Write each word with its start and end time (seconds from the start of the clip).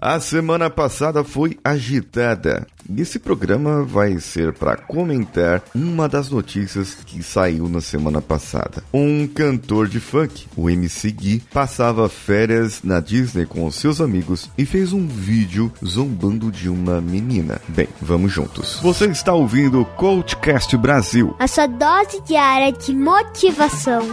A 0.00 0.20
semana 0.20 0.70
passada 0.70 1.24
foi 1.24 1.58
agitada. 1.64 2.64
Esse 2.96 3.18
programa 3.18 3.82
vai 3.82 4.20
ser 4.20 4.52
para 4.52 4.76
comentar 4.76 5.60
uma 5.74 6.08
das 6.08 6.30
notícias 6.30 6.94
que 6.94 7.20
saiu 7.20 7.68
na 7.68 7.80
semana 7.80 8.22
passada. 8.22 8.82
Um 8.94 9.26
cantor 9.26 9.88
de 9.88 9.98
funk, 9.98 10.46
o 10.56 10.70
MC 10.70 11.10
Gui, 11.10 11.42
passava 11.52 12.08
férias 12.08 12.80
na 12.84 13.00
Disney 13.00 13.44
com 13.44 13.68
seus 13.72 14.00
amigos 14.00 14.48
e 14.56 14.64
fez 14.64 14.92
um 14.92 15.06
vídeo 15.06 15.72
zombando 15.84 16.50
de 16.52 16.68
uma 16.68 17.00
menina. 17.00 17.60
Bem, 17.66 17.88
vamos 18.00 18.32
juntos. 18.32 18.78
Você 18.80 19.06
está 19.06 19.34
ouvindo 19.34 19.80
o 19.80 19.84
Coachcast 19.84 20.76
Brasil. 20.76 21.34
A 21.40 21.48
sua 21.48 21.66
dose 21.66 22.22
diária 22.22 22.72
de 22.72 22.94
motivação. 22.94 24.08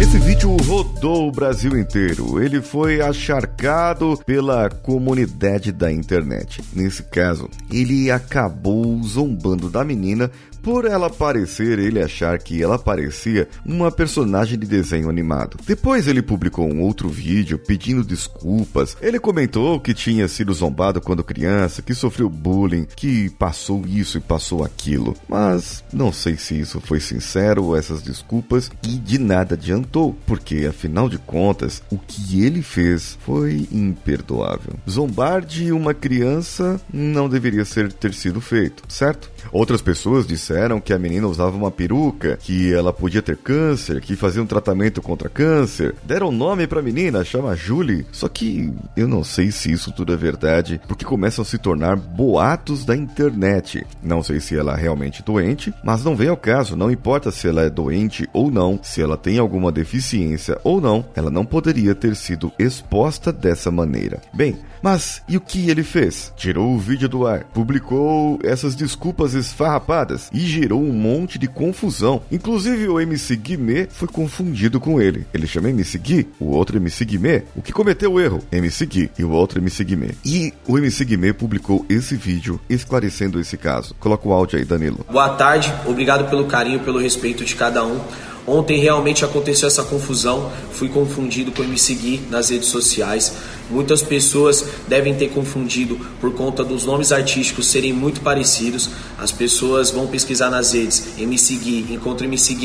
Esse 0.00 0.18
vídeo 0.18 0.56
rodou 0.56 1.28
o 1.28 1.30
Brasil 1.30 1.78
inteiro. 1.78 2.42
Ele 2.42 2.62
foi 2.62 3.02
acharcado 3.02 4.18
pela 4.24 4.70
comunidade 4.70 5.70
da 5.70 5.92
internet. 5.92 6.62
Nesse 6.72 7.02
caso, 7.02 7.50
ele 7.70 8.10
acabou 8.10 9.00
zombando 9.02 9.68
da 9.68 9.84
menina 9.84 10.30
por 10.62 10.84
ela 10.84 11.08
parecer, 11.08 11.78
ele 11.78 12.02
achar 12.02 12.38
que 12.38 12.62
ela 12.62 12.78
parecia 12.78 13.48
uma 13.64 13.90
personagem 13.90 14.58
de 14.58 14.66
desenho 14.66 15.08
animado. 15.08 15.56
Depois 15.66 16.06
ele 16.06 16.22
publicou 16.22 16.70
um 16.70 16.82
outro 16.82 17.08
vídeo 17.08 17.58
pedindo 17.58 18.04
desculpas. 18.04 18.96
Ele 19.00 19.18
comentou 19.18 19.80
que 19.80 19.94
tinha 19.94 20.28
sido 20.28 20.52
zombado 20.52 21.00
quando 21.00 21.24
criança, 21.24 21.82
que 21.82 21.94
sofreu 21.94 22.28
bullying, 22.28 22.86
que 22.96 23.30
passou 23.30 23.84
isso 23.86 24.18
e 24.18 24.20
passou 24.20 24.64
aquilo. 24.64 25.16
Mas 25.28 25.82
não 25.92 26.12
sei 26.12 26.36
se 26.36 26.58
isso 26.58 26.80
foi 26.80 27.00
sincero, 27.00 27.74
essas 27.74 28.02
desculpas, 28.02 28.70
e 28.82 28.98
de 28.98 29.18
nada 29.18 29.54
adiantou, 29.54 29.89
porque 30.26 30.66
afinal 30.68 31.08
de 31.08 31.18
contas, 31.18 31.82
o 31.90 31.98
que 31.98 32.44
ele 32.44 32.62
fez 32.62 33.18
foi 33.20 33.68
imperdoável. 33.72 34.74
Zombar 34.88 35.44
de 35.44 35.72
uma 35.72 35.92
criança 35.92 36.80
não 36.92 37.28
deveria 37.28 37.64
ser, 37.64 37.92
ter 37.92 38.14
sido 38.14 38.40
feito, 38.40 38.82
certo? 38.88 39.30
Outras 39.52 39.82
pessoas 39.82 40.26
disseram 40.26 40.80
que 40.80 40.92
a 40.92 40.98
menina 40.98 41.26
usava 41.26 41.56
uma 41.56 41.70
peruca, 41.70 42.38
que 42.40 42.72
ela 42.72 42.92
podia 42.92 43.22
ter 43.22 43.36
câncer, 43.36 44.00
que 44.00 44.16
fazia 44.16 44.42
um 44.42 44.46
tratamento 44.46 45.02
contra 45.02 45.28
câncer. 45.28 45.94
Deram 46.04 46.30
nome 46.30 46.66
pra 46.66 46.82
menina, 46.82 47.24
chama 47.24 47.56
Julie. 47.56 48.06
Só 48.12 48.28
que 48.28 48.72
eu 48.96 49.08
não 49.08 49.24
sei 49.24 49.50
se 49.50 49.72
isso 49.72 49.92
tudo 49.92 50.12
é 50.12 50.16
verdade, 50.16 50.80
porque 50.86 51.04
começam 51.04 51.42
a 51.42 51.44
se 51.44 51.58
tornar 51.58 51.96
boatos 51.96 52.84
da 52.84 52.96
internet. 52.96 53.86
Não 54.02 54.22
sei 54.22 54.40
se 54.40 54.56
ela 54.56 54.74
é 54.74 54.80
realmente 54.80 55.22
doente, 55.22 55.72
mas 55.82 56.04
não 56.04 56.14
vem 56.16 56.28
ao 56.28 56.36
caso, 56.36 56.76
não 56.76 56.90
importa 56.90 57.30
se 57.30 57.48
ela 57.48 57.62
é 57.62 57.70
doente 57.70 58.28
ou 58.32 58.50
não, 58.50 58.78
se 58.82 59.02
ela 59.02 59.16
tem 59.16 59.38
alguma 59.38 59.72
deficiência 59.72 60.58
ou 60.62 60.80
não, 60.80 61.04
ela 61.14 61.30
não 61.30 61.44
poderia 61.44 61.94
ter 61.94 62.14
sido 62.14 62.52
exposta 62.58 63.32
dessa 63.32 63.70
maneira. 63.70 64.20
Bem, 64.32 64.58
mas 64.82 65.22
e 65.28 65.36
o 65.36 65.40
que 65.40 65.68
ele 65.70 65.82
fez? 65.82 66.32
Tirou 66.36 66.74
o 66.74 66.78
vídeo 66.78 67.08
do 67.08 67.26
ar, 67.26 67.44
publicou 67.44 68.38
essas 68.42 68.74
desculpas 68.74 69.34
esfarrapadas 69.46 70.28
e 70.32 70.40
gerou 70.40 70.82
um 70.82 70.92
monte 70.92 71.38
de 71.38 71.48
confusão. 71.48 72.22
Inclusive 72.30 72.88
o 72.88 73.00
MC 73.00 73.36
Guimê 73.36 73.88
foi 73.90 74.08
confundido 74.08 74.80
com 74.80 75.00
ele. 75.00 75.26
Ele 75.32 75.46
chama 75.46 75.70
MC 75.70 75.98
Gui, 75.98 76.28
o 76.38 76.50
outro 76.50 76.76
MC 76.76 77.04
Guimê. 77.04 77.42
O 77.54 77.62
que 77.62 77.72
cometeu 77.72 78.12
o 78.12 78.20
erro? 78.20 78.42
MC 78.50 78.86
Gui 78.86 79.10
e 79.18 79.24
o 79.24 79.30
outro 79.30 79.60
MC 79.60 79.84
Guimê. 79.84 80.10
E 80.24 80.52
o 80.66 80.78
MC 80.78 81.04
Guimê 81.04 81.32
publicou 81.32 81.84
esse 81.88 82.14
vídeo 82.14 82.60
esclarecendo 82.68 83.40
esse 83.40 83.56
caso. 83.56 83.94
Coloca 83.98 84.28
o 84.28 84.32
áudio 84.32 84.58
aí, 84.58 84.64
Danilo. 84.64 85.04
Boa 85.10 85.30
tarde, 85.30 85.72
obrigado 85.86 86.28
pelo 86.28 86.46
carinho, 86.46 86.80
pelo 86.80 86.98
respeito 86.98 87.44
de 87.44 87.54
cada 87.54 87.84
um. 87.84 88.00
Ontem 88.46 88.80
realmente 88.80 89.24
aconteceu 89.24 89.68
essa 89.68 89.84
confusão, 89.84 90.50
fui 90.72 90.88
confundido 90.88 91.52
com 91.52 91.62
me 91.62 91.78
seguir 91.78 92.22
nas 92.30 92.50
redes 92.50 92.68
sociais. 92.68 93.32
Muitas 93.70 94.02
pessoas 94.02 94.64
devem 94.88 95.14
ter 95.14 95.28
confundido 95.28 95.98
por 96.20 96.32
conta 96.34 96.64
dos 96.64 96.84
nomes 96.84 97.12
artísticos 97.12 97.66
serem 97.66 97.92
muito 97.92 98.20
parecidos. 98.20 98.90
As 99.18 99.30
pessoas 99.30 99.90
vão 99.90 100.06
pesquisar 100.06 100.50
nas 100.50 100.72
redes 100.72 101.16
me 101.18 101.38
seguir, 101.38 101.86
encontra 101.92 102.26
me 102.26 102.36
seguir 102.36 102.60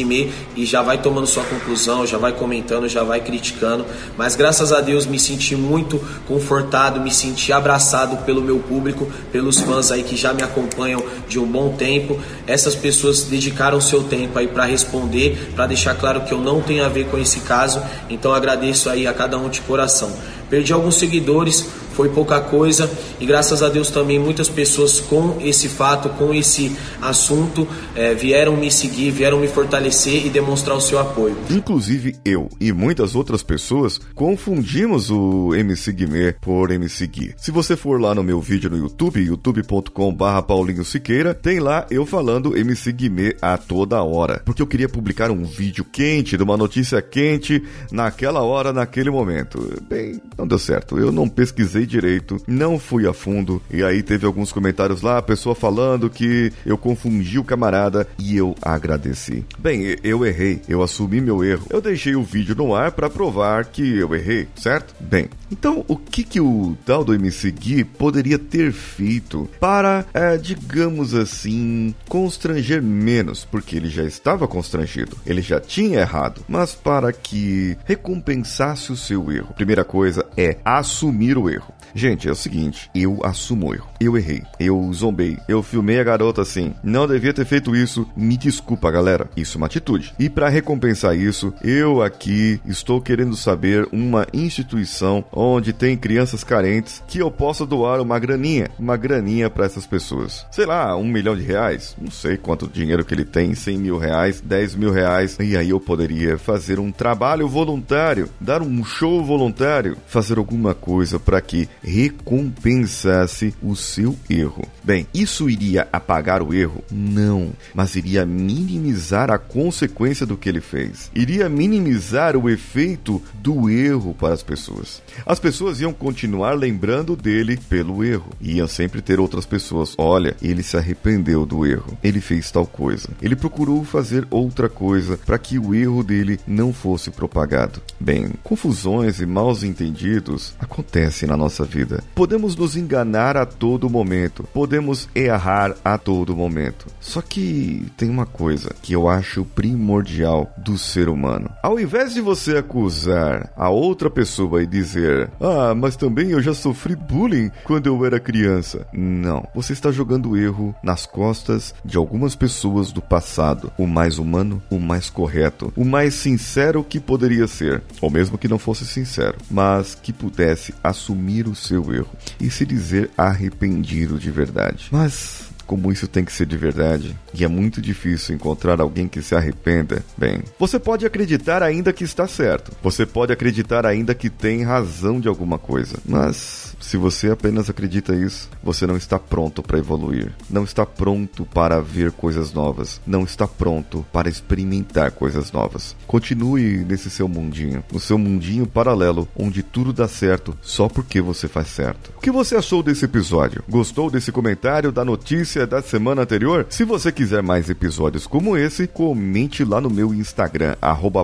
e 0.55 0.65
já 0.65 0.81
vai 0.81 1.01
tomando 1.01 1.27
sua 1.27 1.43
conclusão, 1.43 2.05
já 2.05 2.17
vai 2.17 2.33
comentando, 2.33 2.87
já 2.87 3.03
vai 3.03 3.21
criticando. 3.21 3.85
Mas 4.17 4.35
graças 4.35 4.71
a 4.71 4.81
Deus 4.81 5.05
me 5.05 5.19
senti 5.19 5.55
muito 5.55 5.99
confortado, 6.27 6.99
me 6.99 7.11
senti 7.11 7.53
abraçado 7.53 8.17
pelo 8.25 8.41
meu 8.41 8.59
público, 8.59 9.07
pelos 9.31 9.59
fãs 9.59 9.91
aí 9.91 10.03
que 10.03 10.15
já 10.15 10.33
me 10.33 10.43
acompanham 10.43 11.03
de 11.27 11.39
um 11.39 11.45
bom 11.45 11.75
tempo. 11.75 12.19
Essas 12.47 12.75
pessoas 12.75 13.23
dedicaram 13.23 13.79
seu 13.79 14.03
tempo 14.03 14.37
aí 14.37 14.47
para 14.47 14.65
responder, 14.65 15.51
para 15.55 15.67
deixar 15.67 15.95
claro 15.95 16.21
que 16.21 16.33
eu 16.33 16.39
não 16.39 16.61
tenho 16.61 16.83
a 16.83 16.89
ver 16.89 17.07
com 17.07 17.17
esse 17.17 17.39
caso. 17.41 17.81
Então 18.09 18.33
agradeço 18.33 18.89
aí 18.89 19.07
a 19.07 19.13
cada 19.13 19.37
um 19.37 19.49
de 19.49 19.61
coração. 19.61 20.11
Perdi 20.55 20.71
alguns 20.71 20.95
seguidores, 20.95 21.67
foi 21.95 22.09
pouca 22.09 22.41
coisa 22.41 22.89
e 23.19 23.25
graças 23.25 23.63
a 23.63 23.69
Deus 23.69 23.89
também 23.89 24.19
muitas 24.19 24.49
pessoas 24.49 24.99
com 24.99 25.37
esse 25.41 25.69
fato, 25.69 26.09
com 26.09 26.33
esse 26.33 26.75
assunto, 27.01 27.67
é, 27.95 28.13
vieram 28.13 28.57
me 28.57 28.69
seguir, 28.69 29.11
vieram 29.11 29.39
me 29.39 29.47
fortalecer 29.47 30.25
e 30.25 30.29
demonstrar 30.29 30.75
o 30.75 30.81
seu 30.81 30.99
apoio. 30.99 31.37
Inclusive 31.49 32.15
eu 32.25 32.49
e 32.59 32.71
muitas 32.71 33.15
outras 33.15 33.41
pessoas 33.41 33.99
confundimos 34.13 35.09
o 35.09 35.53
MC 35.55 35.91
Guimê 35.93 36.35
por 36.41 36.71
MC 36.71 37.07
Gui. 37.07 37.33
Se 37.37 37.51
você 37.51 37.75
for 37.75 37.99
lá 37.99 38.13
no 38.13 38.23
meu 38.23 38.41
vídeo 38.41 38.69
no 38.69 38.77
YouTube, 38.77 39.21
youtube.com/barra 39.21 40.41
Paulinho 40.41 40.83
Siqueira, 40.83 41.33
tem 41.33 41.59
lá 41.59 41.85
eu 41.89 42.05
falando 42.05 42.57
MC 42.57 42.91
Guimê 42.91 43.35
a 43.41 43.57
toda 43.57 44.03
hora, 44.03 44.41
porque 44.43 44.61
eu 44.61 44.67
queria 44.67 44.89
publicar 44.89 45.31
um 45.31 45.43
vídeo 45.43 45.85
quente, 45.85 46.35
de 46.35 46.43
uma 46.43 46.57
notícia 46.57 47.01
quente, 47.01 47.63
naquela 47.91 48.41
hora, 48.41 48.73
naquele 48.73 49.09
momento. 49.09 49.81
Bem, 49.87 50.21
não 50.37 50.47
deu 50.47 50.59
certo. 50.59 50.97
Eu 50.97 51.11
não 51.11 51.29
pesquisei 51.29 51.84
direito, 51.85 52.37
não 52.47 52.79
fui 52.79 53.07
a 53.07 53.13
fundo, 53.13 53.61
e 53.69 53.83
aí 53.83 54.01
teve 54.01 54.25
alguns 54.25 54.51
comentários 54.51 55.01
lá, 55.01 55.17
a 55.17 55.21
pessoa 55.21 55.55
falando 55.55 56.09
que 56.09 56.51
eu 56.65 56.77
confundi 56.77 57.39
o 57.39 57.43
camarada 57.43 58.07
e 58.19 58.37
eu 58.37 58.55
agradeci. 58.61 59.45
Bem, 59.57 59.95
eu 60.03 60.25
errei, 60.25 60.61
eu 60.67 60.81
assumi 60.81 61.21
meu 61.21 61.43
erro. 61.43 61.67
Eu 61.69 61.81
deixei 61.81 62.15
o 62.15 62.23
vídeo 62.23 62.55
no 62.55 62.75
ar 62.75 62.91
para 62.91 63.09
provar 63.09 63.65
que 63.65 63.97
eu 63.97 64.13
errei, 64.13 64.47
certo? 64.55 64.95
Bem, 64.99 65.29
então 65.51 65.83
o 65.87 65.95
que 65.95 66.23
que 66.23 66.39
o 66.39 66.77
tal 66.85 67.03
do 67.03 67.13
MC 67.13 67.51
Gui 67.51 67.83
poderia 67.83 68.37
ter 68.39 68.71
feito 68.71 69.49
para, 69.59 70.05
é, 70.13 70.37
digamos 70.37 71.13
assim, 71.13 71.93
constranger 72.07 72.81
menos, 72.81 73.45
porque 73.45 73.75
ele 73.75 73.89
já 73.89 74.03
estava 74.03 74.47
constrangido, 74.47 75.17
ele 75.25 75.41
já 75.41 75.59
tinha 75.59 75.99
errado, 75.99 76.41
mas 76.47 76.73
para 76.73 77.11
que 77.11 77.77
recompensasse 77.85 78.91
o 78.91 78.97
seu 78.97 79.31
erro. 79.31 79.53
Primeira 79.55 79.83
coisa 79.83 80.25
é 80.37 80.57
assumir 80.63 81.37
o 81.37 81.49
erro. 81.49 81.73
Gente, 81.97 82.27
é 82.27 82.31
o 82.31 82.35
seguinte, 82.35 82.89
eu 82.93 83.21
assumo 83.23 83.69
o 83.69 83.73
erro. 83.73 83.87
Eu 84.01 84.17
errei. 84.17 84.43
Eu 84.59 84.91
zombei. 84.93 85.37
Eu 85.47 85.63
filmei 85.63 85.97
a 85.97 86.03
garota 86.03 86.41
assim. 86.41 86.73
Não 86.83 87.07
devia 87.07 87.33
ter 87.33 87.45
feito 87.45 87.73
isso. 87.73 88.05
Me 88.17 88.35
desculpa, 88.35 88.91
galera. 88.91 89.29
Isso 89.35 89.57
é 89.57 89.59
uma 89.59 89.67
atitude. 89.67 90.13
E 90.19 90.29
para 90.29 90.49
recompensar 90.49 91.15
isso, 91.15 91.53
eu 91.63 92.01
aqui 92.01 92.59
estou 92.65 92.99
querendo 92.99 93.37
saber 93.37 93.87
uma 93.93 94.27
instituição 94.33 95.23
onde 95.35 95.73
tem 95.73 95.97
crianças 95.97 96.43
carentes 96.43 97.03
que 97.07 97.19
eu 97.19 97.29
possa 97.29 97.65
doar 97.65 97.99
uma 97.99 98.17
graninha. 98.17 98.69
Uma 98.79 98.95
graninha 98.95 99.49
para 99.49 99.65
essas 99.65 99.85
pessoas. 99.85 100.45
Sei 100.51 100.65
lá, 100.65 100.95
um 100.95 101.07
milhão 101.07 101.35
de 101.35 101.43
reais. 101.43 101.95
Não 101.99 102.09
sei 102.09 102.37
quanto 102.37 102.67
dinheiro 102.67 103.03
que 103.03 103.13
ele 103.13 103.25
tem. 103.25 103.53
100 103.53 103.77
mil 103.77 103.97
reais, 103.97 104.41
10 104.41 104.75
mil 104.75 104.91
reais. 104.91 105.37
E 105.39 105.57
aí 105.57 105.69
eu 105.69 105.79
poderia 105.79 106.37
fazer 106.37 106.79
um 106.79 106.91
trabalho 106.91 107.47
voluntário. 107.47 108.29
Dar 108.39 108.61
um 108.61 108.83
show 108.83 109.23
voluntário. 109.23 109.97
Fazer 110.07 110.37
alguma 110.37 110.73
coisa 110.73 111.19
para 111.19 111.41
que 111.41 111.67
recompensasse 111.83 113.53
o 113.61 113.75
seu 113.75 114.15
erro. 114.29 114.65
Bem, 114.83 115.07
isso 115.13 115.49
iria 115.49 115.87
apagar 115.91 116.41
o 116.41 116.53
erro? 116.53 116.83
Não, 116.91 117.51
mas 117.73 117.95
iria 117.95 118.25
minimizar 118.25 119.31
a 119.31 119.37
consequência 119.37 120.25
do 120.25 120.37
que 120.37 120.47
ele 120.47 120.61
fez. 120.61 121.11
Iria 121.13 121.49
minimizar 121.49 122.37
o 122.37 122.49
efeito 122.49 123.21
do 123.33 123.69
erro 123.69 124.13
para 124.13 124.33
as 124.33 124.43
pessoas. 124.43 125.01
As 125.25 125.39
pessoas 125.39 125.81
iam 125.81 125.91
continuar 125.91 126.53
lembrando 126.53 127.15
dele 127.15 127.57
pelo 127.67 128.03
erro. 128.03 128.29
Iam 128.39 128.67
sempre 128.67 129.01
ter 129.01 129.19
outras 129.19 129.43
pessoas. 129.43 129.95
Olha, 129.97 130.35
ele 130.39 130.61
se 130.61 130.77
arrependeu 130.77 131.47
do 131.47 131.65
erro. 131.65 131.97
Ele 132.03 132.21
fez 132.21 132.51
tal 132.51 132.67
coisa. 132.67 133.09
Ele 133.19 133.35
procurou 133.35 133.83
fazer 133.83 134.27
outra 134.29 134.69
coisa 134.69 135.17
para 135.17 135.39
que 135.39 135.57
o 135.57 135.73
erro 135.73 136.03
dele 136.03 136.39
não 136.45 136.71
fosse 136.71 137.09
propagado. 137.09 137.81
Bem, 137.99 138.33
confusões 138.43 139.19
e 139.19 139.25
maus 139.25 139.63
entendidos 139.63 140.53
acontecem 140.59 141.27
na 141.27 141.35
nossa 141.35 141.65
vida. 141.65 142.03
Podemos 142.13 142.55
nos 142.55 142.77
enganar 142.77 143.35
a 143.35 143.47
todo 143.47 143.89
momento, 143.89 144.43
podemos 144.53 145.09
errar 145.15 145.75
a 145.83 145.97
todo 145.97 146.35
momento. 146.35 146.85
Só 146.99 147.21
que 147.21 147.87
tem 147.97 148.11
uma 148.11 148.27
coisa 148.27 148.75
que 148.79 148.93
eu 148.93 149.09
acho 149.09 149.43
primordial 149.43 150.53
do 150.55 150.77
ser 150.77 151.09
humano. 151.09 151.49
Ao 151.63 151.79
invés 151.79 152.13
de 152.13 152.21
você 152.21 152.57
acusar 152.57 153.51
a 153.57 153.69
outra 153.69 154.09
pessoa 154.09 154.61
e 154.61 154.67
dizer 154.67 155.14
Ah, 155.39 155.73
mas 155.75 155.95
também 155.95 156.29
eu 156.29 156.41
já 156.41 156.53
sofri 156.53 156.95
bullying 156.95 157.51
quando 157.63 157.87
eu 157.87 158.05
era 158.05 158.19
criança. 158.19 158.87
Não, 158.93 159.47
você 159.53 159.73
está 159.73 159.91
jogando 159.91 160.37
erro 160.37 160.75
nas 160.83 161.05
costas 161.05 161.73
de 161.83 161.97
algumas 161.97 162.35
pessoas 162.35 162.91
do 162.91 163.01
passado. 163.01 163.71
O 163.77 163.87
mais 163.87 164.17
humano, 164.17 164.61
o 164.69 164.79
mais 164.79 165.09
correto, 165.09 165.71
o 165.75 165.85
mais 165.85 166.13
sincero 166.13 166.83
que 166.83 166.99
poderia 166.99 167.47
ser, 167.47 167.83
ou 168.01 168.09
mesmo 168.09 168.37
que 168.37 168.47
não 168.47 168.59
fosse 168.59 168.85
sincero, 168.85 169.37
mas 169.49 169.95
que 169.95 170.13
pudesse 170.13 170.73
assumir 170.83 171.47
o 171.47 171.55
seu 171.55 171.93
erro 171.93 172.09
e 172.39 172.49
se 172.49 172.65
dizer 172.65 173.09
arrependido 173.17 174.17
de 174.17 174.31
verdade. 174.31 174.87
Mas 174.91 175.54
como 175.65 175.91
isso 175.91 176.07
tem 176.07 176.23
que 176.23 176.33
ser 176.33 176.45
de 176.45 176.57
verdade, 176.57 177.15
e 177.33 177.43
é 177.43 177.47
muito 177.47 177.81
difícil 177.81 178.35
encontrar 178.35 178.79
alguém 178.79 179.07
que 179.07 179.21
se 179.21 179.35
arrependa, 179.35 180.03
bem, 180.17 180.41
você 180.59 180.79
pode 180.79 181.05
acreditar 181.05 181.61
ainda 181.63 181.93
que 181.93 182.03
está 182.03 182.27
certo, 182.27 182.71
você 182.81 183.05
pode 183.05 183.33
acreditar 183.33 183.85
ainda 183.85 184.13
que 184.13 184.29
tem 184.29 184.63
razão 184.63 185.19
de 185.19 185.27
alguma 185.27 185.57
coisa, 185.57 185.97
mas 186.05 186.75
se 186.79 186.97
você 186.97 187.31
apenas 187.31 187.69
acredita 187.69 188.15
isso, 188.15 188.49
você 188.63 188.85
não 188.85 188.97
está 188.97 189.17
pronto 189.17 189.63
para 189.63 189.79
evoluir, 189.79 190.31
não 190.49 190.63
está 190.63 190.85
pronto 190.85 191.45
para 191.45 191.81
ver 191.81 192.11
coisas 192.11 192.53
novas, 192.53 193.01
não 193.05 193.23
está 193.23 193.47
pronto 193.47 194.05
para 194.11 194.29
experimentar 194.29 195.11
coisas 195.11 195.51
novas. 195.51 195.95
Continue 196.05 196.85
nesse 196.85 197.09
seu 197.09 197.27
mundinho, 197.27 197.83
no 197.91 197.99
seu 197.99 198.17
mundinho 198.17 198.67
paralelo, 198.67 199.27
onde 199.35 199.63
tudo 199.63 199.93
dá 199.93 200.07
certo 200.07 200.57
só 200.61 200.87
porque 200.87 201.21
você 201.21 201.47
faz 201.47 201.67
certo. 201.67 202.11
O 202.17 202.21
que 202.21 202.31
você 202.31 202.55
achou 202.55 202.83
desse 202.83 203.05
episódio? 203.05 203.63
Gostou 203.69 204.09
desse 204.09 204.31
comentário 204.31 204.91
da 204.91 205.05
notícia 205.05 205.54
da 205.63 205.81
semana 205.81 206.23
anterior? 206.23 206.65
Se 206.69 206.83
você 206.83 207.11
quiser 207.11 207.43
mais 207.43 207.69
episódios 207.69 208.25
como 208.27 208.57
esse, 208.57 208.87
comente 208.87 209.63
lá 209.63 209.79
no 209.79 209.89
meu 209.89 210.13
Instagram, 210.13 210.75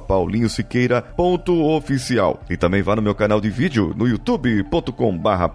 paulinhosiqueira.oficial. 0.08 2.40
E 2.50 2.56
também 2.56 2.82
vá 2.84 2.96
no 2.96 3.02
meu 3.02 3.16
canal 3.16 3.42
de 3.42 3.50
vídeo 3.50 3.94
no 3.98 4.08
youtube.com 4.08 5.18
barra. 5.18 5.52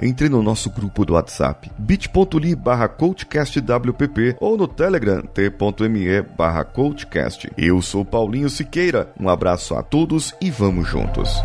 Entre 0.00 0.28
no 0.28 0.42
nosso 0.42 0.70
grupo 0.70 1.04
do 1.04 1.14
WhatsApp, 1.14 1.70
bit.ly 1.78 2.54
barra 2.54 2.88
coachcastwpp 2.88 4.36
ou 4.38 4.56
no 4.56 4.68
Telegram, 4.68 5.22
t.me 5.22 6.22
barra 6.36 6.64
coachcast. 6.64 7.50
Eu 7.56 7.82
sou 7.82 8.04
Paulinho 8.04 8.50
Siqueira, 8.50 9.12
um 9.18 9.28
abraço 9.28 9.74
a 9.74 9.82
todos 9.82 10.34
e 10.40 10.50
vamos 10.50 10.88
juntos. 10.88 11.42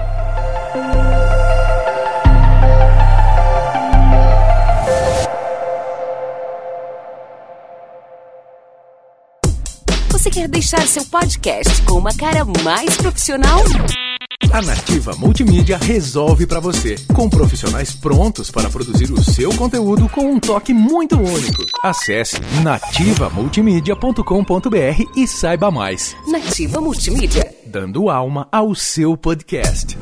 Quer 10.36 10.48
deixar 10.50 10.86
seu 10.86 11.06
podcast 11.06 11.82
com 11.84 11.94
uma 11.94 12.14
cara 12.14 12.44
mais 12.62 12.98
profissional? 12.98 13.62
A 14.52 14.62
Nativa 14.62 15.16
Multimídia 15.16 15.78
resolve 15.78 16.46
para 16.46 16.60
você, 16.60 16.98
com 17.14 17.30
profissionais 17.30 17.94
prontos 17.94 18.52
para 18.52 18.70
produzir 18.70 19.10
o 19.14 19.24
seu 19.24 19.56
conteúdo 19.56 20.10
com 20.10 20.30
um 20.30 20.38
toque 20.38 20.74
muito 20.74 21.18
único. 21.18 21.66
Acesse 21.82 22.36
nativamultimídia.com.br 22.62 25.04
e 25.16 25.26
saiba 25.26 25.72
mais. 25.72 26.18
Nativa 26.28 26.82
Multimídia. 26.82 27.56
Dando 27.66 28.10
alma 28.10 28.46
ao 28.52 28.76
seu 28.76 29.16
podcast. 29.16 29.98